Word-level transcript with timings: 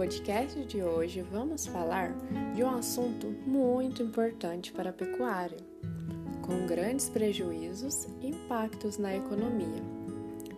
podcast 0.00 0.58
de 0.64 0.82
hoje 0.82 1.20
vamos 1.20 1.66
falar 1.66 2.14
de 2.54 2.64
um 2.64 2.70
assunto 2.70 3.26
muito 3.46 4.02
importante 4.02 4.72
para 4.72 4.88
a 4.88 4.92
pecuária, 4.94 5.58
com 6.40 6.66
grandes 6.66 7.10
prejuízos 7.10 8.08
e 8.22 8.28
impactos 8.28 8.96
na 8.96 9.14
economia. 9.14 9.82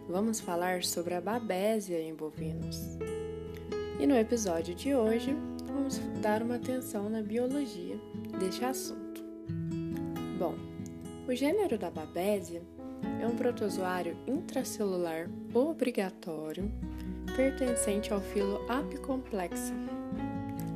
Vamos 0.08 0.38
falar 0.38 0.84
sobre 0.84 1.14
a 1.14 1.20
babésia 1.20 2.00
em 2.00 2.14
bovinos. 2.14 2.96
E 3.98 4.06
no 4.06 4.16
episódio 4.16 4.76
de 4.76 4.94
hoje, 4.94 5.36
vamos 5.66 5.98
dar 6.20 6.40
uma 6.40 6.54
atenção 6.54 7.10
na 7.10 7.20
biologia 7.20 7.98
deste 8.38 8.64
assunto. 8.64 9.24
Bom, 10.38 10.54
o 11.26 11.34
gênero 11.34 11.76
da 11.76 11.90
babésia 11.90 12.62
é 13.20 13.26
um 13.26 13.34
protozoário 13.34 14.16
intracelular 14.24 15.28
obrigatório 15.52 16.70
pertencente 17.36 18.12
ao 18.12 18.20
filo 18.20 18.64
Apicomplexa, 18.68 19.74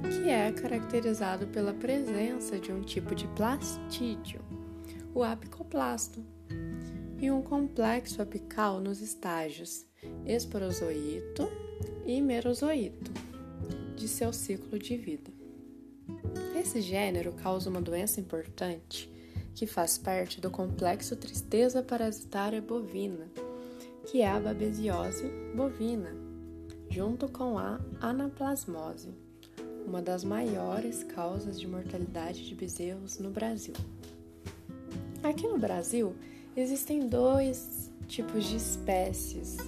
que 0.09 0.28
é 0.28 0.51
caracterizado 0.52 1.46
pela 1.48 1.74
presença 1.74 2.59
de 2.59 2.73
um 2.73 2.82
tipo 2.82 3.15
de 3.15 3.27
plastídeo, 3.29 4.41
o 5.15 5.23
apicoplasto, 5.23 6.24
e 7.19 7.30
um 7.30 7.42
complexo 7.42 8.20
apical 8.20 8.80
nos 8.80 9.01
estágios 9.01 9.87
esporozoito 10.27 11.48
e 12.05 12.20
merozoito 12.20 13.10
de 13.96 14.07
seu 14.07 14.32
ciclo 14.32 14.79
de 14.79 14.96
vida. 14.96 15.30
Esse 16.54 16.80
gênero 16.80 17.32
causa 17.32 17.70
uma 17.70 17.80
doença 17.80 18.20
importante 18.20 19.10
que 19.54 19.66
faz 19.66 19.96
parte 19.96 20.41
do 20.41 20.51
complexo 20.51 21.16
tristeza 21.16 21.82
parasitária 21.82 22.60
bovina, 22.60 23.27
que 24.07 24.20
é 24.20 24.29
a 24.29 24.38
babesiose 24.38 25.26
bovina, 25.54 26.26
junto 26.97 27.29
com 27.29 27.59
a 27.59 27.79
anaplasmose, 28.01 29.11
uma 29.87 30.01
das 30.01 30.25
maiores 30.25 31.05
causas 31.05 31.61
de 31.61 31.69
mortalidade 31.69 32.49
de 32.49 32.55
bezerros 32.55 33.19
no 33.19 33.29
Brasil. 33.29 33.75
Aqui 35.23 35.47
no 35.47 35.59
Brasil 35.59 36.16
existem 36.57 37.07
dois 37.07 37.93
tipos 38.09 38.47
de 38.47 38.57
espécies 38.57 39.59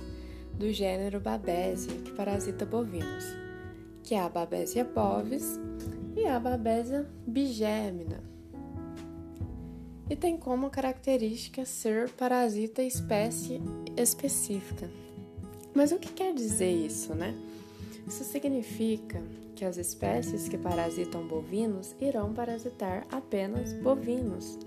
do 0.59 0.73
gênero 0.73 1.21
Babesia 1.21 1.93
que 2.01 2.13
parasita 2.13 2.65
bovinos, 2.65 3.27
que 4.03 4.15
é 4.15 4.21
a 4.21 4.29
Babesia 4.31 4.83
bovis 4.83 5.61
e 6.17 6.25
a 6.25 6.41
Babesia 6.41 7.07
bigémina 7.27 8.23
e 10.09 10.17
tem 10.17 10.39
como 10.39 10.71
característica 10.71 11.67
ser 11.67 12.09
parasita 12.09 12.83
espécie 12.83 13.61
específica. 13.99 14.89
Mas 15.79 15.93
o 15.93 15.97
que 15.97 16.11
quer 16.11 16.35
dizer 16.35 16.73
isso, 16.73 17.15
né? 17.15 17.33
Isso 18.05 18.25
significa 18.25 19.23
que 19.55 19.65
as 19.65 19.77
espécies 19.77 20.49
que 20.49 20.59
parasitam 20.59 21.25
bovinos 21.25 21.95
irão 22.01 22.35
parasitar 22.35 23.07
apenas 23.13 23.73
bovinos, 23.75 24.59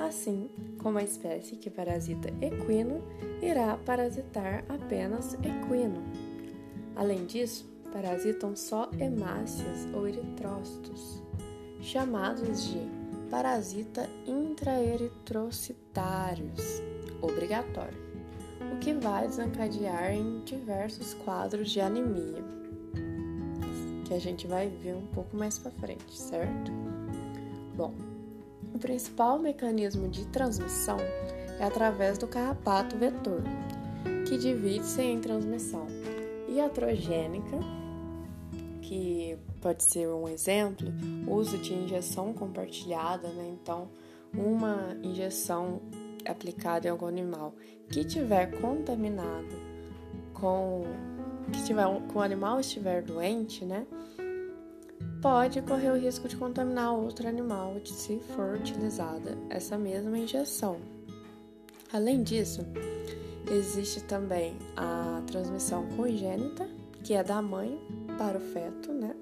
assim 0.00 0.50
como 0.82 0.98
a 0.98 1.04
espécie 1.04 1.54
que 1.54 1.70
parasita 1.70 2.30
equino 2.44 3.00
irá 3.40 3.76
parasitar 3.76 4.64
apenas 4.68 5.34
equino. 5.34 6.02
Além 6.96 7.24
disso, 7.24 7.64
parasitam 7.92 8.56
só 8.56 8.90
hemácias 8.98 9.86
ou 9.94 10.08
eritrócitos, 10.08 11.22
chamados 11.80 12.66
de 12.66 12.80
parasita 13.30 14.10
intraeritrocitários, 14.26 16.82
obrigatório, 17.22 18.07
o 18.72 18.78
que 18.78 18.92
vai 18.92 19.26
desencadear 19.26 20.12
em 20.12 20.40
diversos 20.44 21.14
quadros 21.14 21.70
de 21.70 21.80
anemia, 21.80 22.42
que 24.04 24.14
a 24.14 24.18
gente 24.18 24.46
vai 24.46 24.68
ver 24.68 24.94
um 24.94 25.06
pouco 25.06 25.36
mais 25.36 25.58
para 25.58 25.70
frente, 25.72 26.16
certo? 26.16 26.72
Bom, 27.76 27.94
o 28.74 28.78
principal 28.78 29.38
mecanismo 29.38 30.08
de 30.08 30.26
transmissão 30.26 30.98
é 31.58 31.64
através 31.64 32.18
do 32.18 32.26
carrapato 32.26 32.96
vetor, 32.96 33.42
que 34.26 34.36
divide-se 34.36 35.02
em 35.02 35.20
transmissão 35.20 35.86
iatrogênica, 36.48 37.58
que 38.82 39.36
pode 39.60 39.82
ser 39.82 40.08
um 40.08 40.28
exemplo, 40.28 40.88
uso 41.26 41.58
de 41.58 41.74
injeção 41.74 42.32
compartilhada, 42.32 43.28
né? 43.28 43.56
Então, 43.60 43.88
uma 44.32 44.96
injeção 45.02 45.80
aplicada 46.26 46.86
em 46.86 46.90
algum 46.90 47.06
animal 47.06 47.54
que 47.90 48.04
tiver 48.04 48.60
contaminado 48.60 49.56
com 50.32 50.84
que 51.52 51.64
tiver 51.64 51.86
com 52.12 52.18
o 52.18 52.22
animal 52.22 52.60
estiver 52.60 53.02
doente, 53.02 53.64
né? 53.64 53.86
Pode 55.20 55.60
correr 55.62 55.90
o 55.90 55.96
risco 55.96 56.28
de 56.28 56.36
contaminar 56.36 56.92
outro 56.92 57.26
animal 57.26 57.74
se 57.84 58.20
for 58.34 58.54
utilizada 58.54 59.36
essa 59.50 59.76
mesma 59.76 60.18
injeção. 60.18 60.78
Além 61.92 62.22
disso, 62.22 62.60
existe 63.50 64.02
também 64.04 64.56
a 64.76 65.22
transmissão 65.26 65.86
congênita, 65.96 66.68
que 67.02 67.14
é 67.14 67.24
da 67.24 67.40
mãe 67.40 67.80
para 68.16 68.38
o 68.38 68.40
feto, 68.40 68.92
né? 68.92 69.14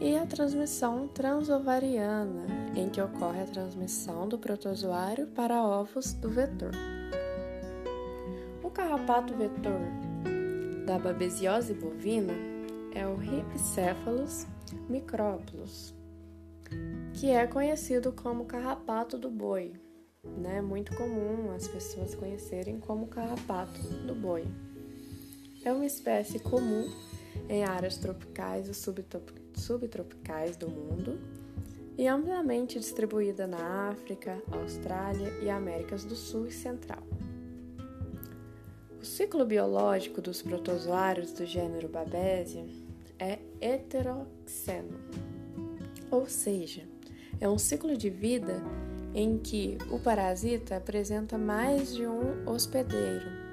E 0.00 0.16
a 0.16 0.24
transmissão 0.24 1.08
transovariana, 1.08 2.46
em 2.78 2.88
que 2.88 3.00
ocorre 3.00 3.42
a 3.42 3.46
transmissão 3.46 4.28
do 4.28 4.38
protozoário 4.38 5.26
para 5.28 5.62
ovos 5.62 6.12
do 6.12 6.30
vetor. 6.30 6.70
O 8.62 8.70
carrapato 8.70 9.34
vetor 9.34 9.80
da 10.86 10.98
babesiose 10.98 11.74
bovina 11.74 12.32
é 12.94 13.06
o 13.06 13.16
Rhipicephalus 13.16 14.46
micrópolis, 14.88 15.92
que 17.14 17.30
é 17.30 17.46
conhecido 17.46 18.12
como 18.12 18.44
carrapato 18.44 19.18
do 19.18 19.30
boi. 19.30 19.72
Né? 20.22 20.60
Muito 20.60 20.94
comum 20.96 21.50
as 21.54 21.66
pessoas 21.66 22.14
conhecerem 22.14 22.78
como 22.78 23.08
carrapato 23.08 23.80
do 24.06 24.14
boi. 24.14 24.46
É 25.64 25.72
uma 25.72 25.86
espécie 25.86 26.38
comum 26.38 26.88
em 27.48 27.64
áreas 27.64 27.96
tropicais 27.96 28.68
e 28.68 28.74
subtropicais 29.54 30.56
do 30.56 30.68
mundo 30.68 31.18
e 31.98 32.06
amplamente 32.06 32.78
distribuída 32.78 33.44
na 33.46 33.90
África, 33.90 34.40
Austrália 34.52 35.36
e 35.42 35.50
Américas 35.50 36.04
do 36.04 36.14
Sul 36.14 36.46
e 36.46 36.52
Central. 36.52 37.02
O 39.00 39.04
ciclo 39.04 39.44
biológico 39.44 40.22
dos 40.22 40.40
protozoários 40.40 41.32
do 41.32 41.44
gênero 41.44 41.88
Babesia 41.88 42.64
é 43.18 43.40
heteroxeno, 43.60 44.98
ou 46.08 46.26
seja, 46.26 46.84
é 47.40 47.48
um 47.48 47.58
ciclo 47.58 47.96
de 47.96 48.08
vida 48.08 48.62
em 49.12 49.36
que 49.36 49.76
o 49.90 49.98
parasita 49.98 50.76
apresenta 50.76 51.36
mais 51.36 51.92
de 51.94 52.06
um 52.06 52.48
hospedeiro 52.48 53.48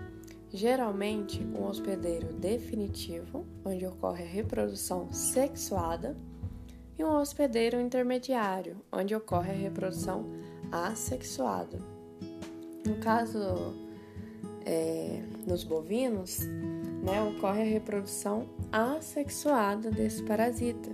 geralmente 0.55 1.43
um 1.43 1.67
hospedeiro 1.67 2.31
definitivo, 2.33 3.45
onde 3.63 3.85
ocorre 3.85 4.23
a 4.23 4.27
reprodução 4.27 5.11
sexuada, 5.11 6.15
e 6.97 7.03
um 7.03 7.15
hospedeiro 7.19 7.79
intermediário, 7.79 8.77
onde 8.91 9.15
ocorre 9.15 9.51
a 9.51 9.55
reprodução 9.55 10.25
assexuada. 10.71 11.79
No 12.85 12.95
caso, 12.97 13.73
é, 14.65 15.21
nos 15.45 15.63
bovinos, 15.63 16.39
né, 17.03 17.21
ocorre 17.21 17.61
a 17.61 17.65
reprodução 17.65 18.47
assexuada 18.71 19.91
desse 19.91 20.23
parasita, 20.23 20.89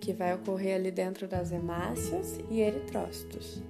que 0.00 0.12
vai 0.12 0.34
ocorrer 0.34 0.76
ali 0.76 0.90
dentro 0.90 1.26
das 1.26 1.50
hemácias 1.50 2.38
e 2.50 2.60
eritrócitos, 2.60 3.62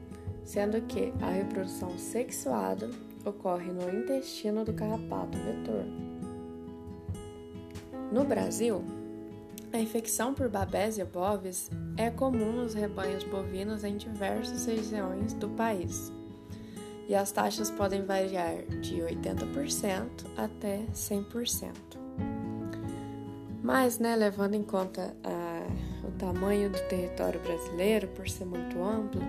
sendo 0.45 0.81
que 0.83 1.13
a 1.21 1.31
reprodução 1.31 1.97
sexuada 1.99 2.91
ocorre 3.25 3.73
no 3.73 3.88
intestino 3.88 4.65
do 4.65 4.73
carrapato 4.73 5.38
vetor. 5.38 5.85
No 8.12 8.25
Brasil, 8.25 8.85
a 9.75 9.81
infecção 9.81 10.32
por 10.32 10.49
Babesia 10.49 11.05
bovis 11.05 11.69
é 11.97 12.09
comum 12.09 12.53
nos 12.53 12.75
rebanhos 12.75 13.25
bovinos 13.25 13.82
em 13.82 13.97
diversas 13.97 14.67
regiões 14.67 15.32
do 15.32 15.49
país. 15.49 16.12
E 17.09 17.15
as 17.15 17.32
taxas 17.32 17.73
podem 17.73 18.05
variar 18.05 18.62
de 18.81 19.00
80% 19.00 20.06
até 20.37 20.85
100%. 20.93 21.73
Mas, 23.65 23.99
né, 23.99 24.15
levando 24.15 24.55
em 24.55 24.62
conta 24.62 25.15
ah, 25.25 25.67
o 26.06 26.12
tamanho 26.12 26.71
do 26.71 26.79
território 26.88 27.41
brasileiro, 27.41 28.06
por 28.09 28.29
ser 28.29 28.44
muito 28.44 28.81
amplo, 28.81 29.23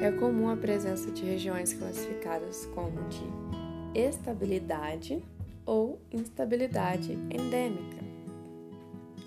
é 0.00 0.12
comum 0.12 0.50
a 0.50 0.56
presença 0.56 1.10
de 1.10 1.24
regiões 1.24 1.74
classificadas 1.74 2.64
como 2.74 2.92
de 3.08 3.98
estabilidade 3.98 5.20
ou 5.66 5.98
instabilidade 6.12 7.12
endêmica. 7.28 7.99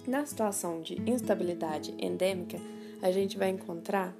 Na 0.07 0.25
situação 0.25 0.81
de 0.81 0.99
instabilidade 1.09 1.93
endêmica, 1.97 2.57
a 3.01 3.11
gente 3.11 3.37
vai 3.37 3.49
encontrar 3.49 4.13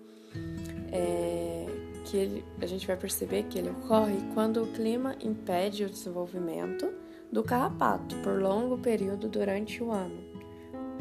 é, 0.92 1.66
que 2.06 2.18
ele, 2.18 2.46
a 2.62 2.66
gente 2.66 2.88
vai 2.88 2.96
perceber 2.96 3.44
que 3.44 3.60
ele 3.60 3.70
ocorre 3.70 4.18
quando 4.34 4.64
o 4.64 4.68
clima 4.68 5.16
impede 5.22 5.84
o 5.84 5.90
desenvolvimento 5.90 6.90
do 7.32 7.44
carrapato 7.44 8.16
por 8.18 8.42
longo 8.42 8.78
período 8.78 9.28
durante 9.28 9.84
o 9.84 9.92
ano, 9.92 10.24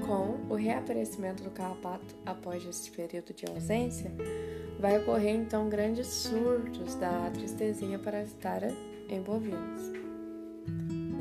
com 0.07 0.53
o 0.53 0.57
reaparecimento 0.57 1.43
do 1.43 1.51
carrapato 1.51 2.15
após 2.25 2.65
esse 2.67 2.91
período 2.91 3.33
de 3.35 3.47
ausência, 3.47 4.11
vai 4.81 4.99
ocorrer 4.99 5.35
então 5.35 5.69
grandes 5.69 6.07
surtos 6.07 6.95
da 6.97 7.31
tristezinha 7.31 7.99
parasitária 7.99 8.75
em 9.09 9.21
bovinos. 9.21 10.02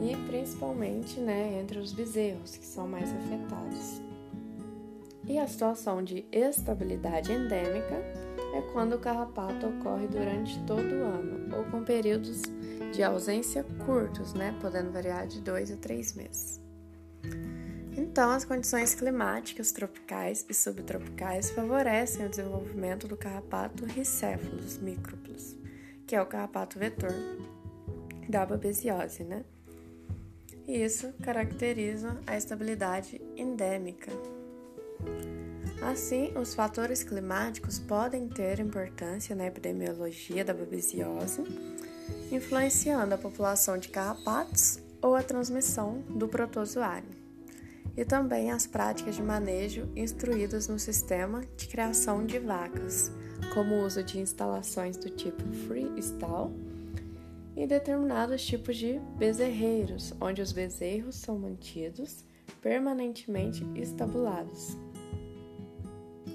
E 0.01 0.15
principalmente 0.27 1.19
né, 1.19 1.59
entre 1.62 1.77
os 1.77 1.94
bezerros, 1.94 2.57
que 2.57 2.65
são 2.65 2.88
mais 2.88 3.09
afetados. 3.12 4.01
E 5.27 5.38
a 5.38 5.48
situação 5.48 6.03
de 6.03 6.25
estabilidade 6.31 7.31
endêmica 7.31 7.95
é 8.53 8.62
quando 8.74 8.95
o 8.95 9.00
carrapato 9.00 9.68
ocorre 9.68 10.07
durante 10.07 10.59
todo 10.65 10.83
o 10.83 11.03
ano 11.03 11.56
ou 11.56 11.63
com 11.65 11.83
períodos 11.83 12.42
de 12.92 13.03
ausência 13.03 13.63
curtos, 13.86 14.33
né, 14.33 14.57
podendo 14.59 14.92
variar 14.92 15.27
de 15.27 15.39
dois 15.39 15.71
a 15.71 15.77
três 15.77 16.13
meses. 16.15 16.59
Então, 17.95 18.31
as 18.31 18.44
condições 18.44 18.95
climáticas 18.95 19.71
tropicais 19.71 20.45
e 20.50 20.54
subtropicais 20.54 21.51
favorecem 21.51 22.25
o 22.25 22.30
desenvolvimento 22.30 23.07
do 23.07 23.15
carrapato 23.15 23.86
Rhicephalus 23.86 24.77
microplus, 24.80 25.56
que 26.07 26.15
é 26.15 26.21
o 26.21 26.25
carrapato 26.25 26.80
vetor 26.80 27.13
da 28.27 28.45
babesiose, 28.45 29.24
né? 29.24 29.44
E 30.71 30.85
isso 30.85 31.12
caracteriza 31.21 32.18
a 32.25 32.38
estabilidade 32.38 33.19
endêmica. 33.35 34.09
Assim, 35.81 36.31
os 36.38 36.56
fatores 36.56 37.03
climáticos 37.03 37.77
podem 37.77 38.29
ter 38.29 38.57
importância 38.62 39.35
na 39.35 39.47
epidemiologia 39.47 40.45
da 40.45 40.53
babesiose, 40.53 41.44
influenciando 42.31 43.13
a 43.13 43.18
população 43.18 43.77
de 43.77 43.89
carrapatos 43.89 44.79
ou 45.01 45.13
a 45.13 45.21
transmissão 45.21 46.06
do 46.07 46.25
protozoário 46.25 47.09
e 47.97 48.06
também 48.06 48.50
as 48.50 48.65
práticas 48.65 49.18
de 49.18 49.21
manejo 49.21 49.89
instruídas 49.94 50.69
no 50.69 50.79
sistema 50.79 51.41
de 51.57 51.68
criação 51.68 52.25
de 52.25 52.39
vacas, 52.39 53.12
como 53.53 53.75
o 53.75 53.85
uso 53.85 54.01
de 54.01 54.19
instalações 54.19 54.95
do 54.95 55.09
tipo 55.09 55.44
freestyle 55.68 56.70
e 57.56 57.68
determinados 57.68 58.45
tipos 58.45 58.77
de 58.77 59.00
bezerreiros, 59.18 60.13
onde 60.19 60.42
os 60.42 60.51
bezerros 60.51 61.15
são 61.15 61.38
mantidos 61.38 62.24
permanentemente 62.62 63.65
estabulados. 63.75 64.77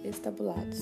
Estabulados, 0.05 0.79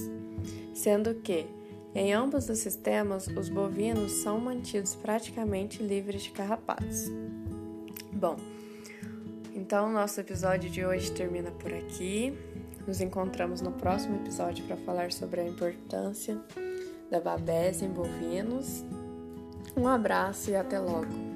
sendo 0.75 1.15
que 1.17 1.47
em 1.95 2.13
ambos 2.13 2.49
os 2.49 2.59
sistemas 2.59 3.29
os 3.29 3.49
bovinos 3.49 4.11
são 4.13 4.41
mantidos 4.41 4.95
praticamente 4.95 5.83
livres 5.83 6.23
de 6.23 6.31
carrapatos. 6.31 7.09
Bom, 8.13 8.37
então, 9.55 9.91
nosso 9.93 10.21
episódio 10.21 10.69
de 10.69 10.85
hoje 10.85 11.13
termina 11.13 11.51
por 11.53 11.73
aqui. 11.73 12.37
Nos 12.87 13.01
encontramos 13.01 13.61
no 13.61 13.73
próximo 13.73 14.17
episódio 14.17 14.65
para 14.67 14.77
falar 14.77 15.13
sobre 15.13 15.41
a 15.41 15.49
importância 15.49 16.39
da 17.11 17.21
babés 17.21 17.81
em 17.81 17.89
bovinos. 17.89 18.85
Um 19.77 19.89
abraço 19.89 20.51
e 20.51 20.57
até 20.57 20.79
logo! 20.79 21.34